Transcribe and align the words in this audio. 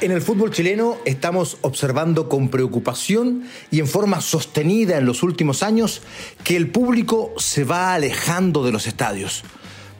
En 0.00 0.12
el 0.12 0.22
fútbol 0.22 0.52
chileno 0.52 0.96
estamos 1.04 1.58
observando 1.62 2.28
con 2.28 2.50
preocupación 2.50 3.42
y 3.72 3.80
en 3.80 3.88
forma 3.88 4.20
sostenida 4.20 4.96
en 4.96 5.06
los 5.06 5.24
últimos 5.24 5.64
años 5.64 6.02
que 6.44 6.56
el 6.56 6.70
público 6.70 7.32
se 7.36 7.64
va 7.64 7.94
alejando 7.94 8.64
de 8.64 8.70
los 8.70 8.86
estadios. 8.86 9.42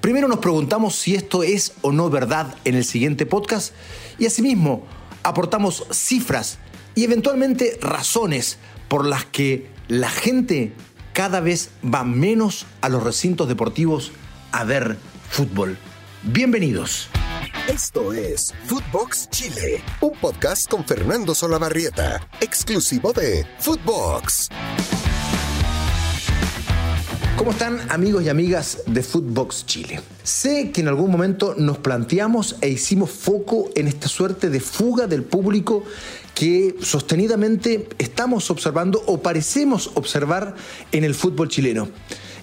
Primero 0.01 0.29
nos 0.29 0.39
preguntamos 0.39 0.95
si 0.95 1.17
esto 1.17 1.43
es 1.43 1.73
o 1.83 1.91
no 1.91 2.11
verdad 2.11 2.55
en 2.65 2.77
el 2.77 2.85
siguiente 2.85 3.27
podcast 3.27 3.75
y 4.21 4.27
asimismo 4.27 4.87
aportamos 5.25 5.85
cifras 5.91 6.59
y 6.95 7.03
eventualmente 7.03 7.77
razones 7.83 8.59
por 8.87 9.05
las 9.05 9.25
que 9.25 9.67
la 9.89 10.11
gente 10.11 10.75
cada 11.13 11.41
vez 11.41 11.71
va 11.85 12.05
menos 12.05 12.67
a 12.83 12.89
los 12.89 13.03
recintos 13.03 13.49
deportivos 13.49 14.13
a 14.53 14.63
ver 14.63 14.97
fútbol. 15.29 15.77
Bienvenidos. 16.23 17.09
Esto 17.69 18.15
es 18.15 18.55
Footbox 18.65 19.29
Chile, 19.29 19.83
un 20.01 20.13
podcast 20.19 20.71
con 20.71 20.87
Fernando 20.87 21.35
Solabarrieta, 21.35 22.27
exclusivo 22.41 23.13
de 23.13 23.45
Footbox. 23.59 24.49
¿Cómo 27.37 27.51
están 27.51 27.79
amigos 27.91 28.25
y 28.25 28.31
amigas 28.31 28.79
de 28.87 29.03
Footbox 29.03 29.67
Chile? 29.67 30.01
Sé 30.23 30.71
que 30.73 30.81
en 30.81 30.89
algún 30.89 31.11
momento 31.11 31.55
nos 31.59 31.77
planteamos 31.77 32.57
e 32.63 32.71
hicimos 32.71 33.11
foco 33.11 33.69
en 33.75 33.87
esta 33.87 34.09
suerte 34.09 34.49
de 34.49 34.61
fuga 34.61 35.07
del 35.07 35.23
público 35.23 35.85
que 36.35 36.75
sostenidamente 36.81 37.87
estamos 37.99 38.51
observando 38.51 39.03
o 39.07 39.21
parecemos 39.21 39.91
observar 39.95 40.55
en 40.91 41.05
el 41.05 41.15
fútbol 41.15 41.49
chileno. 41.49 41.91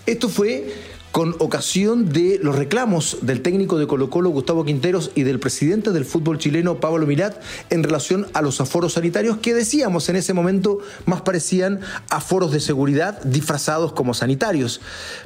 Esto 0.06 0.30
fue 0.30 0.95
con 1.16 1.34
ocasión 1.40 2.10
de 2.10 2.42
los 2.44 2.58
reclamos 2.58 3.20
del 3.22 3.42
técnico 3.42 3.78
de 3.78 3.88
Colo 3.88 4.10
Colo, 4.10 4.32
Gustavo 4.32 4.66
Quinteros, 4.66 5.12
y 5.16 5.24
del 5.24 5.40
presidente 5.40 5.92
del 5.92 6.04
fútbol 6.04 6.40
chileno, 6.40 6.82
Pablo 6.82 7.08
Mirat, 7.08 7.42
en 7.70 7.84
relación 7.84 8.28
a 8.34 8.42
los 8.42 8.60
aforos 8.60 8.96
sanitarios 8.96 9.38
que 9.38 9.54
decíamos 9.54 10.10
en 10.10 10.18
ese 10.18 10.34
momento 10.34 10.80
más 11.06 11.22
parecían 11.22 11.80
aforos 12.10 12.52
de 12.52 12.60
seguridad 12.60 13.22
disfrazados 13.24 13.94
como 13.94 14.14
sanitarios. 14.14 14.82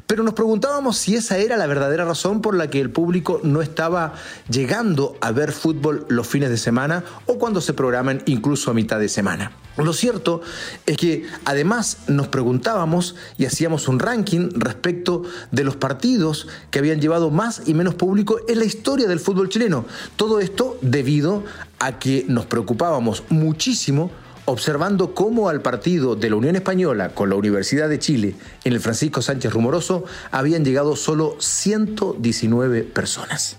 Pero 0.05 0.22
nos 0.22 0.36
preguntábamos 0.36 0.95
si 0.95 1.16
esa 1.16 1.39
era 1.39 1.58
la 1.58 1.66
verdadera 1.66 2.05
razón 2.05 2.42
por 2.42 2.55
la 2.55 2.69
que 2.69 2.81
el 2.81 2.92
público 2.92 3.39
no 3.42 3.64
estaba 3.64 4.14
llegando 4.47 5.17
a 5.21 5.31
ver 5.31 5.52
fútbol 5.52 6.05
los 6.08 6.27
fines 6.27 6.52
de 6.52 6.58
semana 6.58 7.03
o 7.25 7.39
cuando 7.39 7.61
se 7.61 7.73
programan 7.73 8.21
incluso 8.27 8.69
a 8.69 8.75
mitad 8.75 8.99
de 8.99 9.09
semana. 9.09 9.53
Lo 9.83 9.94
cierto 9.94 10.42
es 10.86 10.97
que 10.97 11.25
además 11.45 11.99
nos 12.08 12.27
preguntábamos 12.27 13.16
y 13.38 13.45
hacíamos 13.45 13.88
un 13.88 13.99
ranking 13.99 14.49
respecto 14.55 15.23
de 15.52 15.64
los 15.64 15.77
partidos 15.80 16.47
que 16.72 16.80
habían 16.80 17.02
llevado 17.02 17.31
más 17.31 17.63
y 17.66 17.73
menos 17.73 17.95
público 17.95 18.39
en 18.47 18.59
la 18.59 18.66
historia 18.66 19.08
del 19.08 19.19
fútbol 19.19 19.49
chileno. 19.49 19.86
Todo 20.16 20.39
esto 20.39 20.77
debido 20.81 21.44
a 21.80 21.99
que 21.99 22.25
nos 22.27 22.45
preocupábamos 22.45 23.23
muchísimo 23.30 24.11
observando 24.45 25.13
cómo 25.13 25.49
al 25.49 25.61
partido 25.61 26.16
de 26.16 26.30
la 26.30 26.36
Unión 26.36 26.55
Española 26.55 27.09
con 27.09 27.30
la 27.30 27.36
Universidad 27.36 27.88
de 27.88 27.99
Chile 27.99 28.36
en 28.63 28.73
el 28.73 28.80
Francisco 28.80 29.21
Sánchez 29.21 29.53
Rumoroso 29.53 30.05
habían 30.31 30.66
llegado 30.66 30.95
solo 30.95 31.36
119 31.39 32.83
personas. 32.83 33.58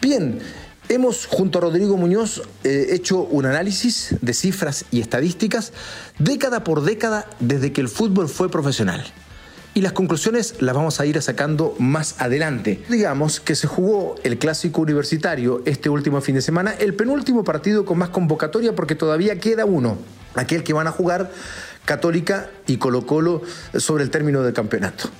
Bien, 0.00 0.40
Hemos, 0.88 1.26
junto 1.26 1.58
a 1.58 1.62
Rodrigo 1.62 1.96
Muñoz, 1.96 2.42
eh, 2.62 2.88
hecho 2.90 3.18
un 3.18 3.44
análisis 3.44 4.14
de 4.20 4.32
cifras 4.32 4.84
y 4.92 5.00
estadísticas 5.00 5.72
década 6.20 6.62
por 6.62 6.84
década 6.84 7.28
desde 7.40 7.72
que 7.72 7.80
el 7.80 7.88
fútbol 7.88 8.28
fue 8.28 8.48
profesional. 8.48 9.04
Y 9.76 9.82
las 9.82 9.92
conclusiones 9.92 10.54
las 10.62 10.74
vamos 10.74 11.00
a 11.00 11.04
ir 11.04 11.20
sacando 11.20 11.74
más 11.78 12.18
adelante. 12.18 12.82
Digamos 12.88 13.40
que 13.40 13.54
se 13.54 13.66
jugó 13.66 14.14
el 14.24 14.38
clásico 14.38 14.80
universitario 14.80 15.60
este 15.66 15.90
último 15.90 16.22
fin 16.22 16.36
de 16.36 16.40
semana, 16.40 16.72
el 16.78 16.94
penúltimo 16.94 17.44
partido 17.44 17.84
con 17.84 17.98
más 17.98 18.08
convocatoria 18.08 18.74
porque 18.74 18.94
todavía 18.94 19.38
queda 19.38 19.66
uno, 19.66 19.98
aquel 20.34 20.64
que 20.64 20.72
van 20.72 20.86
a 20.86 20.92
jugar 20.92 21.30
Católica 21.84 22.48
y 22.66 22.78
Colo 22.78 23.04
Colo 23.04 23.42
sobre 23.76 24.02
el 24.02 24.08
término 24.08 24.40
del 24.40 24.54
campeonato. 24.54 25.10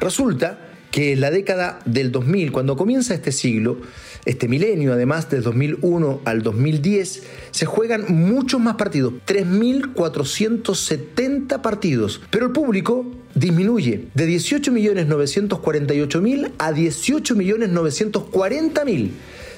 Resulta 0.00 0.60
que 0.90 1.12
en 1.12 1.20
la 1.20 1.30
década 1.30 1.80
del 1.84 2.12
2000, 2.12 2.52
cuando 2.52 2.76
comienza 2.76 3.14
este 3.14 3.32
siglo, 3.32 3.80
este 4.24 4.48
milenio, 4.48 4.92
además 4.92 5.28
del 5.28 5.42
2001 5.42 6.20
al 6.24 6.42
2010, 6.42 7.24
se 7.50 7.66
juegan 7.66 8.04
muchos 8.08 8.60
más 8.60 8.76
partidos, 8.76 9.14
3.470 9.26 11.60
partidos, 11.60 12.22
pero 12.30 12.46
el 12.46 12.52
público 12.52 13.04
disminuye 13.34 14.08
de 14.14 14.28
18.948.000 14.28 16.52
a 16.58 16.72
18.940.000. 16.72 19.10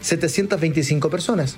725 0.07 1.11
personas, 1.11 1.57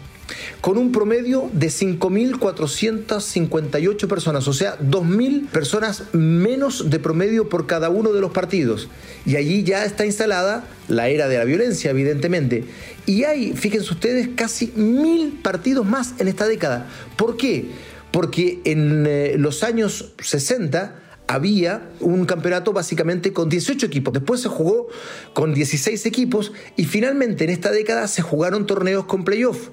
con 0.60 0.76
un 0.78 0.90
promedio 0.92 1.50
de 1.52 1.68
5.458 1.68 4.08
personas, 4.08 4.48
o 4.48 4.54
sea, 4.54 4.78
2.000 4.78 5.48
personas 5.48 6.04
menos 6.12 6.88
de 6.88 6.98
promedio 6.98 7.50
por 7.50 7.66
cada 7.66 7.90
uno 7.90 8.12
de 8.12 8.22
los 8.22 8.30
partidos. 8.30 8.88
Y 9.26 9.36
allí 9.36 9.64
ya 9.64 9.84
está 9.84 10.06
instalada 10.06 10.64
la 10.88 11.08
era 11.08 11.28
de 11.28 11.36
la 11.36 11.44
violencia, 11.44 11.90
evidentemente. 11.90 12.64
Y 13.04 13.24
hay, 13.24 13.52
fíjense 13.52 13.92
ustedes, 13.92 14.30
casi 14.34 14.72
mil 14.74 15.40
partidos 15.42 15.84
más 15.84 16.14
en 16.18 16.28
esta 16.28 16.46
década. 16.46 16.88
¿Por 17.16 17.36
qué? 17.36 17.66
Porque 18.10 18.60
en 18.64 19.04
eh, 19.06 19.34
los 19.36 19.62
años 19.62 20.14
60 20.22 21.07
había 21.28 21.90
un 22.00 22.24
campeonato 22.24 22.72
básicamente 22.72 23.32
con 23.32 23.48
18 23.48 23.86
equipos. 23.86 24.14
Después 24.14 24.40
se 24.40 24.48
jugó 24.48 24.88
con 25.34 25.54
16 25.54 26.04
equipos 26.06 26.52
y 26.76 26.86
finalmente 26.86 27.44
en 27.44 27.50
esta 27.50 27.70
década 27.70 28.08
se 28.08 28.22
jugaron 28.22 28.66
torneos 28.66 29.04
con 29.04 29.24
playoff. 29.24 29.68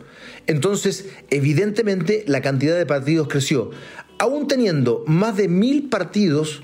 Entonces, 0.47 1.07
evidentemente, 1.31 2.23
la 2.27 2.41
cantidad 2.41 2.77
de 2.77 2.85
partidos 2.85 3.29
creció. 3.29 3.71
Aún 4.19 4.47
teniendo 4.47 5.03
más 5.07 5.37
de 5.37 5.47
mil 5.47 5.89
partidos 5.89 6.61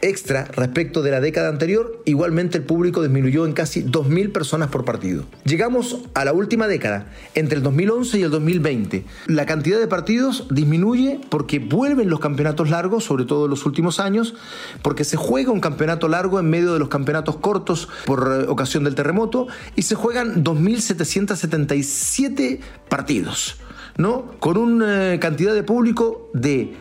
extra 0.00 0.44
respecto 0.44 1.02
de 1.02 1.10
la 1.10 1.20
década 1.20 1.48
anterior, 1.48 2.00
igualmente 2.04 2.58
el 2.58 2.64
público 2.64 3.02
disminuyó 3.02 3.46
en 3.46 3.52
casi 3.52 3.82
2.000 3.82 4.32
personas 4.32 4.68
por 4.68 4.84
partido. 4.84 5.24
Llegamos 5.44 5.98
a 6.14 6.24
la 6.24 6.32
última 6.32 6.66
década, 6.66 7.12
entre 7.34 7.56
el 7.56 7.62
2011 7.62 8.18
y 8.18 8.22
el 8.22 8.30
2020. 8.30 9.04
La 9.26 9.46
cantidad 9.46 9.78
de 9.78 9.86
partidos 9.86 10.46
disminuye 10.50 11.20
porque 11.28 11.58
vuelven 11.58 12.10
los 12.10 12.20
campeonatos 12.20 12.70
largos, 12.70 13.04
sobre 13.04 13.24
todo 13.24 13.44
en 13.44 13.50
los 13.50 13.66
últimos 13.66 14.00
años, 14.00 14.34
porque 14.82 15.04
se 15.04 15.16
juega 15.16 15.52
un 15.52 15.60
campeonato 15.60 16.08
largo 16.08 16.38
en 16.38 16.50
medio 16.50 16.72
de 16.72 16.78
los 16.78 16.88
campeonatos 16.88 17.36
cortos 17.36 17.88
por 18.04 18.32
eh, 18.32 18.46
ocasión 18.48 18.84
del 18.84 18.94
terremoto 18.94 19.46
y 19.74 19.82
se 19.82 19.94
juegan 19.94 20.44
2.777 20.44 22.60
partidos, 22.88 23.56
¿no? 23.96 24.32
Con 24.38 24.56
una 24.56 25.14
eh, 25.14 25.18
cantidad 25.18 25.54
de 25.54 25.62
público 25.62 26.30
de 26.34 26.76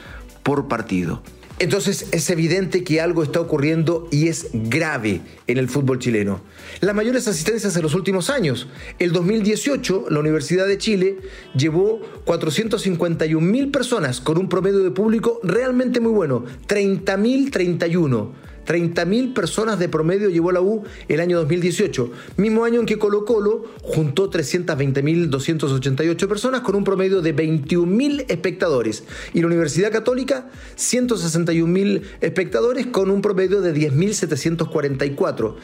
por 0.42 0.68
partido. 0.68 1.23
Entonces 1.61 2.07
es 2.12 2.31
evidente 2.31 2.85
que 2.85 3.00
algo 3.00 3.25
está 3.25 3.41
ocurriendo 3.41 4.07
y 4.12 4.29
es 4.29 4.49
grave 4.53 5.23
en 5.49 5.59
el 5.59 5.69
fútbol 5.69 5.99
chileno. 5.99 6.41
Las 6.81 6.95
mayores 6.95 7.27
asistencias 7.27 7.75
en 7.75 7.83
los 7.83 7.95
últimos 7.95 8.31
años. 8.31 8.69
El 9.00 9.12
2018 9.12 10.07
la 10.11 10.21
Universidad 10.21 10.69
de 10.69 10.79
Chile 10.79 11.19
llevó 11.57 12.00
451 12.25 13.45
mil 13.45 13.71
personas 13.73 14.21
con 14.21 14.38
un 14.38 14.49
promedio 14.49 14.79
de 14.79 14.93
público 14.93 15.41
realmente 15.43 15.99
muy 15.99 16.12
bueno, 16.12 16.45
30.031. 16.69 18.31
30.000 18.69 19.33
personas 19.33 19.79
de 19.79 19.89
promedio 19.89 20.29
llevó 20.29 20.53
la 20.53 20.61
U 20.61 20.85
el 21.09 21.21
año 21.21 21.39
2018, 21.39 22.11
mismo 22.37 22.65
año 22.65 22.81
en 22.81 22.87
que 22.87 22.99
Colo 22.99 23.25
Colo 23.25 23.65
juntó 23.81 24.31
320.288 24.31 26.29
personas 26.29 26.61
con 26.61 26.75
un 26.75 26.85
promedio 26.85 27.23
de 27.23 27.35
21.000 27.35 28.27
espectadores 28.29 29.05
y 29.33 29.41
la 29.41 29.47
Universidad 29.47 29.91
Católica 29.91 30.51
161.000 30.77 32.03
espectadores 32.21 32.89
con 32.89 33.11
un 33.11 33.23
promedio 33.23 33.63
de 33.63 33.75
10.744. 33.75 35.55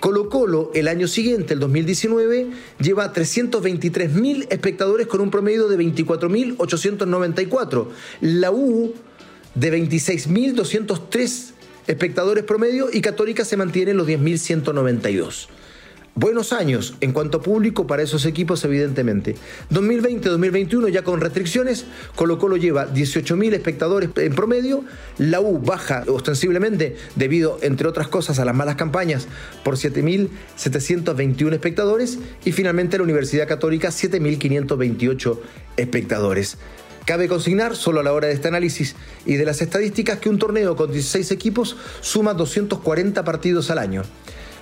Colo 0.00 0.28
Colo 0.28 0.72
el 0.74 0.88
año 0.88 1.06
siguiente, 1.06 1.54
el 1.54 1.60
2019, 1.60 2.50
lleva 2.80 3.12
323.000 3.12 4.48
espectadores 4.50 5.06
con 5.06 5.20
un 5.20 5.30
promedio 5.30 5.68
de 5.68 5.78
24.894. 5.78 7.86
La 8.20 8.50
U 8.50 8.94
de 9.54 9.78
26.203 9.78 11.57
espectadores 11.88 12.44
promedio 12.44 12.88
y 12.92 13.00
Católica 13.00 13.44
se 13.44 13.56
mantiene 13.56 13.90
en 13.90 13.96
los 13.96 14.06
10.192 14.06 15.48
buenos 16.18 16.52
años 16.52 16.94
en 17.00 17.12
cuanto 17.12 17.38
a 17.38 17.42
público 17.42 17.86
para 17.86 18.02
esos 18.02 18.26
equipos, 18.26 18.64
evidentemente. 18.64 19.36
2020-2021 19.70 20.88
ya 20.88 21.04
con 21.04 21.20
restricciones, 21.20 21.86
Colo 22.16 22.38
Colo 22.38 22.56
lleva 22.56 22.92
18.000 22.92 23.54
espectadores 23.54 24.10
en 24.16 24.34
promedio, 24.34 24.84
la 25.18 25.40
U 25.40 25.60
baja 25.60 26.02
ostensiblemente 26.08 26.96
debido, 27.14 27.58
entre 27.62 27.86
otras 27.86 28.08
cosas, 28.08 28.40
a 28.40 28.44
las 28.44 28.54
malas 28.54 28.74
campañas 28.74 29.28
por 29.62 29.76
7.721 29.76 31.52
espectadores 31.52 32.18
y 32.44 32.50
finalmente 32.50 32.98
la 32.98 33.04
Universidad 33.04 33.46
Católica 33.46 33.90
7.528 33.90 35.38
espectadores. 35.76 36.58
Cabe 37.08 37.26
consignar, 37.26 37.74
solo 37.74 38.00
a 38.00 38.02
la 38.02 38.12
hora 38.12 38.28
de 38.28 38.34
este 38.34 38.48
análisis 38.48 38.94
y 39.24 39.36
de 39.36 39.46
las 39.46 39.62
estadísticas, 39.62 40.18
que 40.18 40.28
un 40.28 40.38
torneo 40.38 40.76
con 40.76 40.92
16 40.92 41.30
equipos 41.30 41.74
suma 42.02 42.34
240 42.34 43.24
partidos 43.24 43.70
al 43.70 43.78
año. 43.78 44.02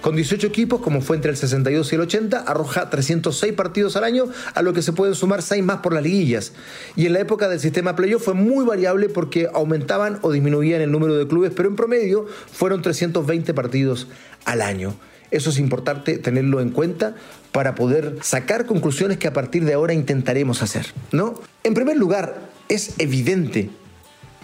Con 0.00 0.14
18 0.14 0.46
equipos, 0.46 0.80
como 0.80 1.00
fue 1.00 1.16
entre 1.16 1.32
el 1.32 1.36
62 1.36 1.90
y 1.90 1.94
el 1.96 2.02
80, 2.02 2.38
arroja 2.38 2.88
306 2.88 3.52
partidos 3.54 3.96
al 3.96 4.04
año, 4.04 4.26
a 4.54 4.62
lo 4.62 4.72
que 4.74 4.82
se 4.82 4.92
pueden 4.92 5.16
sumar 5.16 5.42
6 5.42 5.64
más 5.64 5.78
por 5.78 5.92
las 5.92 6.04
liguillas. 6.04 6.52
Y 6.94 7.06
en 7.06 7.14
la 7.14 7.18
época 7.18 7.48
del 7.48 7.58
sistema 7.58 7.96
playoff 7.96 8.22
fue 8.22 8.34
muy 8.34 8.64
variable 8.64 9.08
porque 9.08 9.48
aumentaban 9.52 10.20
o 10.22 10.30
disminuían 10.30 10.80
el 10.80 10.92
número 10.92 11.16
de 11.16 11.26
clubes, 11.26 11.50
pero 11.52 11.68
en 11.68 11.74
promedio 11.74 12.26
fueron 12.52 12.80
320 12.80 13.54
partidos 13.54 14.06
al 14.44 14.62
año. 14.62 14.94
Eso 15.32 15.50
es 15.50 15.58
importante 15.58 16.18
tenerlo 16.18 16.60
en 16.60 16.70
cuenta 16.70 17.16
para 17.56 17.74
poder 17.74 18.18
sacar 18.20 18.66
conclusiones 18.66 19.16
que 19.16 19.26
a 19.26 19.32
partir 19.32 19.64
de 19.64 19.72
ahora 19.72 19.94
intentaremos 19.94 20.62
hacer, 20.62 20.92
¿no? 21.10 21.40
En 21.64 21.72
primer 21.72 21.96
lugar, 21.96 22.50
es 22.68 22.96
evidente 22.98 23.70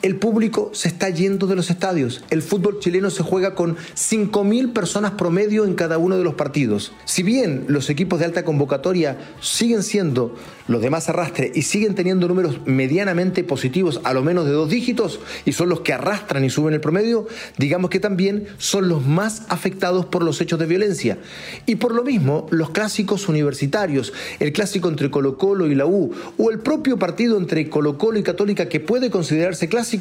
el 0.03 0.17
público 0.17 0.71
se 0.75 0.89
está 0.89 1.09
yendo 1.11 1.47
de 1.47 1.55
los 1.55 1.71
estadios. 1.71 2.25
El 2.31 2.43
fútbol 2.43 2.81
chileno 2.81 3.09
se 3.11 3.23
juega 3.23 3.55
con 3.55 3.77
5.000 3.77 4.73
personas 4.73 5.13
promedio 5.13 5.65
en 5.65 5.75
cada 5.75 5.97
uno 5.99 6.19
de 6.19 6.25
los 6.25 6.35
partidos. 6.35 6.93
Si 7.05 7.23
bien 7.23 7.65
los 7.69 7.89
equipos 7.89 8.19
de 8.19 8.25
alta 8.25 8.45
convocatoria 8.45 9.19
siguen 9.41 9.85
siendo 9.85 10.35
los 10.67 10.83
de 10.83 10.91
más 10.91 11.09
arrastre 11.09 11.53
y 11.55 11.63
siguen 11.63 11.95
teniendo 11.95 12.29
números 12.29 12.61
medianamente 12.65 13.45
positivos, 13.45 14.01
a 14.05 14.13
lo 14.13 14.23
menos 14.23 14.47
de 14.47 14.53
dos 14.53 14.69
dígitos, 14.69 15.21
y 15.45 15.53
son 15.53 15.69
los 15.69 15.81
que 15.81 15.93
arrastran 15.93 16.45
y 16.45 16.51
suben 16.51 16.75
el 16.75 16.81
promedio, 16.81 17.27
digamos 17.59 17.91
que 17.91 18.01
también 18.01 18.47
son 18.59 18.89
los 18.89 19.05
más 19.07 19.43
afectados 19.49 20.07
por 20.07 20.23
los 20.23 20.41
hechos 20.41 20.59
de 20.59 20.67
violencia. 20.67 21.19
Y 21.67 21.77
por 21.77 21.95
lo 21.95 22.03
mismo, 22.03 22.47
los 22.51 22.71
clásicos 22.71 23.29
universitarios, 23.29 24.13
el 24.41 24.53
clásico 24.53 24.89
entre 24.89 25.11
Colo 25.11 25.37
Colo 25.37 25.67
y 25.67 25.75
la 25.75 25.87
U, 25.87 26.13
o 26.39 26.51
el 26.51 26.59
propio 26.59 26.99
partido 26.99 27.37
entre 27.37 27.69
Colo 27.69 27.99
Colo 27.99 28.19
y 28.19 28.23
Católica 28.23 28.69
que 28.69 28.81
puede 28.81 29.11
considerarse 29.11 29.69
clásico, 29.69 29.92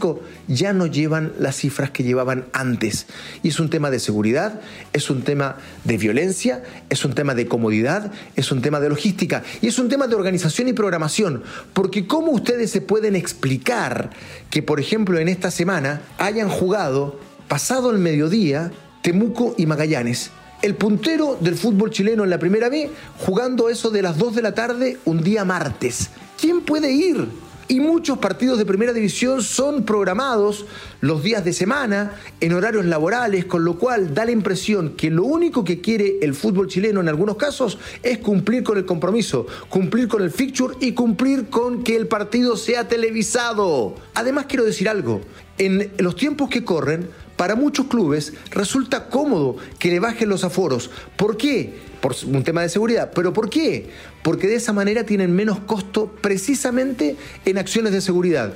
ya 0.48 0.74
no 0.74 0.86
llevan 0.86 1.34
las 1.40 1.58
cifras 1.58 1.92
que 1.92 2.04
llevaban 2.04 2.46
antes. 2.54 3.08
Y 3.44 3.50
es 3.50 3.60
un 3.60 3.70
tema 3.70 3.90
de 3.90 4.00
seguridad, 4.00 4.62
es 4.94 5.10
un 5.10 5.24
tema 5.24 5.58
de 5.84 5.98
violencia, 5.98 6.64
es 6.90 7.04
un 7.06 7.14
tema 7.14 7.36
de 7.36 7.48
comodidad, 7.48 8.12
es 8.36 8.52
un 8.52 8.62
tema 8.62 8.80
de 8.80 8.90
logística 8.90 9.44
y 9.62 9.68
es 9.68 9.80
un 9.80 9.90
tema 9.90 10.08
de 10.08 10.16
organización 10.16 10.68
y 10.68 10.74
programación. 10.74 11.44
Porque 11.74 12.08
¿cómo 12.08 12.32
ustedes 12.32 12.72
se 12.72 12.82
pueden 12.82 13.16
explicar 13.16 14.12
que, 14.50 14.62
por 14.64 14.80
ejemplo, 14.80 15.20
en 15.20 15.28
esta 15.28 15.52
semana 15.52 16.02
hayan 16.18 16.50
jugado 16.50 17.20
pasado 17.48 17.92
el 17.92 17.98
mediodía 17.98 18.72
Temuco 19.02 19.56
y 19.58 19.66
Magallanes? 19.66 20.32
el 20.62 20.76
puntero 20.76 21.38
del 21.40 21.56
fútbol 21.56 21.90
chileno 21.90 22.24
en 22.24 22.30
la 22.30 22.38
primera 22.38 22.70
B 22.70 22.88
jugando 23.18 23.68
eso 23.68 23.90
de 23.90 24.04
las 24.04 24.20
2 24.20 24.36
de 24.36 24.42
la 24.44 24.54
tarde 24.54 25.00
un 25.06 25.24
día 25.24 25.44
martes. 25.44 26.12
¿Quién 26.40 26.62
puede 26.62 26.92
ir? 26.92 27.28
Y 27.72 27.80
muchos 27.80 28.18
partidos 28.18 28.58
de 28.58 28.66
primera 28.66 28.92
división 28.92 29.42
son 29.42 29.86
programados 29.86 30.66
los 31.00 31.24
días 31.24 31.46
de 31.46 31.54
semana 31.54 32.16
en 32.42 32.52
horarios 32.52 32.86
laborales, 32.86 33.46
con 33.46 33.64
lo 33.64 33.80
cual 33.80 34.14
da 34.14 34.26
la 34.26 34.32
impresión 34.32 34.90
que 34.98 35.10
lo 35.10 35.24
único 35.24 35.64
que 35.64 35.80
quiere 35.80 36.18
el 36.22 36.34
fútbol 36.34 36.68
chileno 36.68 37.00
en 37.00 37.08
algunos 37.08 37.38
casos 37.38 37.80
es 38.04 38.18
cumplir 38.18 38.64
con 38.64 38.78
el 38.78 38.86
compromiso, 38.86 39.48
cumplir 39.70 40.10
con 40.10 40.22
el 40.22 40.32
fixture 40.32 40.76
y 40.82 40.92
cumplir 40.92 41.46
con 41.46 41.82
que 41.82 41.96
el 41.96 42.10
partido 42.10 42.58
sea 42.58 42.90
televisado. 42.90 43.96
Además 44.16 44.48
quiero 44.50 44.66
decir 44.66 44.90
algo, 44.90 45.22
en 45.58 45.94
los 45.98 46.18
tiempos 46.18 46.50
que 46.50 46.66
corren, 46.66 47.08
para 47.42 47.56
muchos 47.56 47.88
clubes 47.88 48.34
resulta 48.52 49.10
cómodo 49.10 49.58
que 49.80 49.90
le 49.90 50.00
bajen 50.00 50.30
los 50.30 50.44
aforos. 50.44 50.92
¿Por 51.16 51.38
qué? 51.38 51.74
Por 52.00 52.16
un 52.28 52.44
tema 52.44 52.62
de 52.62 52.70
seguridad. 52.70 53.10
¿Pero 53.16 53.34
por 53.34 53.50
qué? 53.50 53.90
Porque 54.22 54.46
de 54.46 54.54
esa 54.54 54.74
manera 54.74 55.08
tienen 55.08 55.36
menos 55.36 55.58
costo 55.62 56.16
precisamente 56.22 57.16
en 57.44 57.58
acciones 57.58 57.94
de 57.94 58.02
seguridad, 58.02 58.54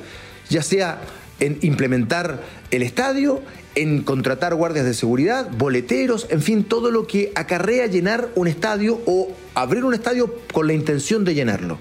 ya 0.52 0.62
sea 0.62 1.02
en 1.40 1.58
implementar 1.64 2.44
el 2.70 2.84
estadio, 2.84 3.42
en 3.74 4.04
contratar 4.04 4.54
guardias 4.54 4.86
de 4.86 4.94
seguridad, 4.94 5.50
boleteros, 5.58 6.28
en 6.30 6.44
fin, 6.44 6.64
todo 6.64 6.92
lo 6.92 7.08
que 7.08 7.32
acarrea 7.34 7.88
llenar 7.88 8.30
un 8.36 8.48
estadio 8.48 9.02
o 9.08 9.30
abrir 9.56 9.84
un 9.84 9.96
estadio 9.96 10.32
con 10.54 10.68
la 10.68 10.74
intención 10.74 11.26
de 11.26 11.34
llenarlo. 11.34 11.80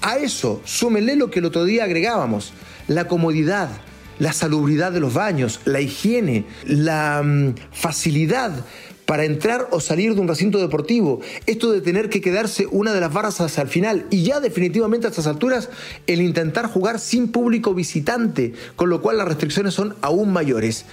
A 0.00 0.16
eso 0.16 0.62
súmenle 0.64 1.16
lo 1.16 1.30
que 1.30 1.40
el 1.40 1.44
otro 1.44 1.66
día 1.66 1.84
agregábamos, 1.84 2.54
la 2.88 3.08
comodidad, 3.08 3.68
la 4.18 4.32
salubridad 4.32 4.92
de 4.92 5.00
los 5.00 5.14
baños, 5.14 5.60
la 5.64 5.80
higiene, 5.80 6.44
la 6.64 7.22
mm, 7.22 7.54
facilidad 7.72 8.64
para 9.06 9.24
entrar 9.24 9.68
o 9.70 9.80
salir 9.80 10.14
de 10.14 10.20
un 10.20 10.28
recinto 10.28 10.58
deportivo, 10.58 11.20
esto 11.46 11.70
de 11.72 11.80
tener 11.80 12.08
que 12.08 12.20
quedarse 12.20 12.66
una 12.70 12.92
de 12.92 13.00
las 13.00 13.12
barras 13.12 13.40
hasta 13.40 13.62
el 13.62 13.68
final 13.68 14.06
y 14.10 14.22
ya 14.22 14.40
definitivamente 14.40 15.06
a 15.06 15.10
estas 15.10 15.26
alturas 15.26 15.68
el 16.06 16.20
intentar 16.22 16.66
jugar 16.66 16.98
sin 16.98 17.28
público 17.28 17.74
visitante, 17.74 18.54
con 18.76 18.88
lo 18.88 19.02
cual 19.02 19.18
las 19.18 19.28
restricciones 19.28 19.74
son 19.74 19.94
aún 20.00 20.32
mayores. 20.32 20.86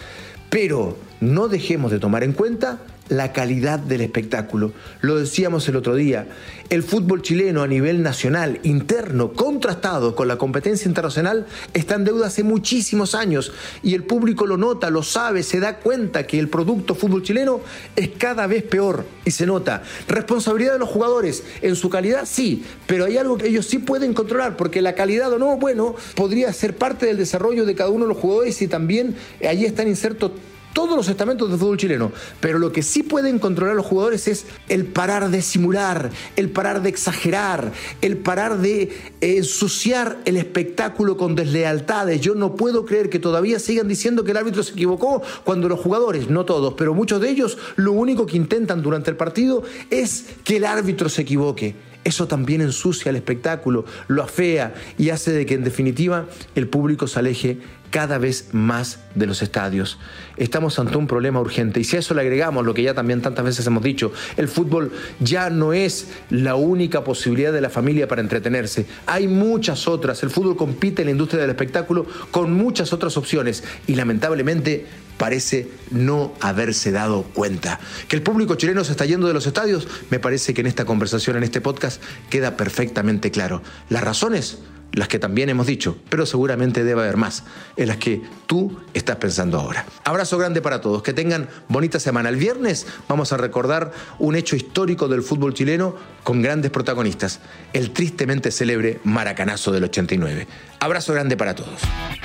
Pero 0.50 0.98
no 1.22 1.48
dejemos 1.48 1.92
de 1.92 2.00
tomar 2.00 2.24
en 2.24 2.34
cuenta 2.34 2.80
la 3.12 3.34
calidad 3.34 3.78
del 3.78 4.00
espectáculo. 4.00 4.72
Lo 5.02 5.18
decíamos 5.18 5.68
el 5.68 5.76
otro 5.76 5.96
día, 5.96 6.28
el 6.70 6.82
fútbol 6.82 7.22
chileno 7.22 7.62
a 7.62 7.68
nivel 7.68 8.02
nacional, 8.02 8.62
interno, 8.64 9.34
contrastado 9.34 10.16
con 10.16 10.30
la 10.30 10.38
competencia 10.38 10.88
internacional, 10.88 11.46
está 11.74 11.96
en 11.96 12.06
deuda 12.06 12.28
hace 12.28 12.44
muchísimos 12.44 13.14
años 13.14 13.52
y 13.84 13.96
el 13.96 14.06
público 14.06 14.48
lo 14.48 14.56
nota, 14.56 14.90
lo 14.90 15.04
sabe, 15.04 15.44
se 15.44 15.60
da 15.60 15.80
cuenta 15.80 16.26
que 16.26 16.40
el 16.40 16.48
producto 16.48 16.96
fútbol 16.96 17.22
chileno 17.22 17.60
es 17.98 18.12
cada 18.18 18.48
vez 18.48 18.64
peor 18.64 19.06
y 19.26 19.32
se 19.32 19.46
nota. 19.46 19.84
Responsabilidad 20.08 20.74
de 20.74 20.80
los 20.80 20.90
jugadores, 20.90 21.44
en 21.62 21.76
su 21.76 21.90
calidad 21.90 22.24
sí, 22.26 22.64
pero 22.88 23.04
hay 23.04 23.18
algo 23.18 23.38
que 23.38 23.50
ellos 23.50 23.66
sí 23.66 23.80
pueden 23.80 24.14
controlar, 24.14 24.56
porque 24.56 24.82
la 24.82 24.96
calidad 24.96 25.34
o 25.34 25.38
no, 25.38 25.58
bueno, 25.58 25.96
podría 26.16 26.54
ser 26.54 26.78
parte 26.78 27.08
del 27.08 27.18
desarrollo 27.18 27.66
de 27.66 27.76
cada 27.76 27.90
uno 27.90 28.06
de 28.06 28.14
los 28.14 28.22
jugadores 28.22 28.62
y 28.62 28.70
también 28.70 29.18
allí 29.46 29.66
están 29.66 29.90
insertos 29.90 30.32
todos 30.74 30.96
los 30.96 31.08
estamentos 31.10 31.50
del 31.50 31.60
fútbol 31.60 31.78
chileno, 31.78 32.12
pero 32.40 32.60
lo 32.60 32.72
que 32.72 32.84
sí 32.84 33.04
pueden 33.04 33.40
controlar 33.40 33.76
los 33.76 33.86
jugadores 33.86 34.28
es 34.28 34.46
el 34.70 34.86
parar 34.86 35.30
de 35.30 35.42
simular, 35.42 36.10
el 36.36 36.50
parar 36.50 36.82
de 36.82 36.90
exagerar, 36.90 37.72
el 38.02 38.18
parar 38.18 38.58
de 38.60 38.84
eh, 39.22 39.38
ensuciar 39.38 40.20
el 40.26 40.38
espectáculo 40.38 41.18
con 41.18 41.36
deslealtades. 41.36 42.22
Yo 42.22 42.36
no 42.36 42.56
puedo 42.56 42.86
creer 42.86 43.10
que 43.10 43.20
todavía 43.20 43.60
sigan 43.60 43.88
diciendo 43.88 44.24
que 44.24 44.32
el 44.32 44.38
árbitro 44.38 44.64
se 44.64 44.74
equivocó 44.74 45.22
cuando 45.44 45.68
los 45.68 45.80
jugadores, 45.80 46.30
no 46.30 46.46
todos, 46.46 46.74
pero 46.76 46.94
muchos 46.94 47.22
de 47.22 47.30
ellos, 47.30 47.58
lo 47.76 47.92
único 47.92 48.26
que 48.26 48.38
intentan 48.38 48.82
durante 48.82 49.12
el 49.12 49.18
partido 49.18 49.64
es 49.90 50.26
que 50.44 50.58
el 50.58 50.66
árbitro 50.66 51.10
se 51.10 51.24
equivoque. 51.24 51.91
Eso 52.04 52.28
también 52.28 52.62
ensucia 52.62 53.10
el 53.10 53.16
espectáculo, 53.16 53.86
lo 54.08 54.24
afea 54.24 54.74
y 54.98 55.10
hace 55.12 55.32
de 55.32 55.46
que 55.46 55.54
en 55.54 55.64
definitiva 55.64 56.26
el 56.56 56.68
público 56.68 57.08
se 57.08 57.20
aleje 57.20 57.60
cada 57.92 58.18
vez 58.18 58.48
más 58.54 59.00
de 59.14 59.28
los 59.28 59.42
estadios. 59.44 60.00
Estamos 60.38 60.80
ante 60.80 60.98
un 60.98 61.06
problema 61.06 61.40
urgente 61.40 61.80
y 61.80 61.84
si 61.84 61.98
a 61.98 62.00
eso 62.00 62.14
le 62.16 62.22
agregamos 62.22 62.66
lo 62.66 62.74
que 62.74 62.82
ya 62.82 62.94
también 62.94 63.22
tantas 63.22 63.46
veces 63.46 63.68
hemos 63.68 63.84
dicho, 63.84 64.12
el 64.38 64.48
fútbol 64.48 64.92
ya 65.20 65.50
no 65.50 65.74
es 65.74 66.08
la 66.30 66.56
única 66.56 67.04
posibilidad 67.04 67.54
de 67.54 67.62
la 67.62 67.70
familia 67.70 68.08
para 68.08 68.22
entretenerse. 68.22 68.86
Hay 69.06 69.28
muchas 69.28 69.88
otras. 69.88 70.24
El 70.24 70.32
fútbol 70.32 70.56
compite 70.56 71.02
en 71.02 71.08
la 71.08 71.12
industria 71.12 71.42
del 71.42 71.52
espectáculo 71.52 72.08
con 72.32 72.54
muchas 72.54 72.94
otras 72.94 73.18
opciones 73.18 73.64
y 73.86 73.96
lamentablemente 73.96 74.88
parece 75.22 75.70
no 75.92 76.34
haberse 76.40 76.92
dado 76.92 77.22
cuenta. 77.22 77.80
Que 78.08 78.16
el 78.16 78.24
público 78.24 78.56
chileno 78.56 78.84
se 78.84 78.94
está 78.94 79.06
yendo 79.06 79.28
de 79.28 79.36
los 79.36 79.46
estadios, 79.46 79.88
me 80.10 80.18
parece 80.18 80.56
que 80.56 80.62
en 80.62 80.68
esta 80.68 80.84
conversación, 80.84 81.38
en 81.38 81.44
este 81.44 81.62
podcast, 81.62 82.02
queda 82.32 82.58
perfectamente 82.58 83.30
claro. 83.30 83.62
Las 83.90 84.04
razones 84.04 84.58
las 84.94 85.08
que 85.08 85.20
también 85.20 85.50
hemos 85.50 85.68
dicho, 85.68 85.98
pero 86.10 86.26
seguramente 86.26 86.84
debe 86.84 87.02
haber 87.02 87.18
más, 87.18 87.44
en 87.78 87.88
las 87.88 87.98
que 87.98 88.22
tú 88.46 88.80
estás 88.94 89.18
pensando 89.18 89.60
ahora. 89.60 89.86
Abrazo 90.04 90.38
grande 90.38 90.62
para 90.62 90.82
todos, 90.82 91.04
que 91.04 91.14
tengan 91.14 91.50
bonita 91.68 92.00
semana. 92.00 92.30
El 92.30 92.36
viernes 92.36 92.86
vamos 93.08 93.32
a 93.32 93.38
recordar 93.38 93.92
un 94.20 94.36
hecho 94.36 94.56
histórico 94.56 95.08
del 95.08 95.24
fútbol 95.24 95.54
chileno 95.54 95.96
con 96.24 96.42
grandes 96.42 96.72
protagonistas, 96.72 97.40
el 97.74 97.92
tristemente 97.92 98.52
célebre 98.52 99.00
Maracanazo 99.04 99.72
del 99.72 99.86
89. 99.86 100.48
Abrazo 100.80 101.14
grande 101.14 101.38
para 101.38 101.56
todos. 101.56 101.82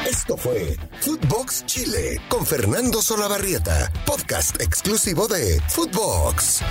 Esto 0.09 0.37
fue 0.37 0.77
Footbox 1.01 1.67
Chile 1.67 2.21
con 2.29 2.47
Fernando 2.47 3.03
Solabarrieta, 3.03 3.91
podcast 4.07 4.61
exclusivo 4.61 5.29
de 5.29 5.61
Footbox. 5.69 6.63